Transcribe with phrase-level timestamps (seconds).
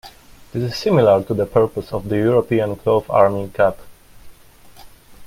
[0.51, 3.77] This is similar to the purpose of the European cloth arming cap.